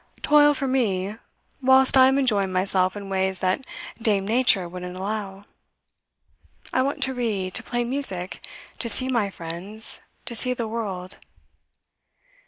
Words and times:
Toil 0.23 0.55
for 0.55 0.65
me, 0.67 1.17
whilst 1.61 1.95
I 1.95 2.07
am 2.07 2.17
enjoying 2.17 2.51
myself 2.51 2.97
in 2.97 3.07
ways 3.07 3.37
that 3.37 3.63
Dame 4.01 4.25
Nature 4.27 4.67
wouldn't 4.67 4.95
allow. 4.97 5.43
I 6.73 6.81
want 6.81 7.03
to 7.03 7.13
read, 7.13 7.53
to 7.53 7.61
play 7.61 7.83
music, 7.83 8.43
to 8.79 8.89
see 8.89 9.09
my 9.09 9.29
friends, 9.29 10.01
to 10.25 10.33
see 10.33 10.55
the 10.55 10.67
world. 10.67 11.19